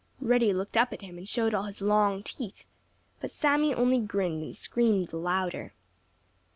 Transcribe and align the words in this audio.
Reddy 0.19 0.51
looked 0.51 0.75
up 0.77 0.91
at 0.93 1.03
him 1.03 1.19
and 1.19 1.29
showed 1.29 1.53
all 1.53 1.65
his 1.65 1.79
long 1.79 2.23
teeth, 2.23 2.65
but 3.19 3.29
Sammy 3.29 3.71
only 3.71 3.99
grinned 3.99 4.41
and 4.41 4.57
screamed 4.57 5.09
the 5.09 5.17
louder. 5.17 5.73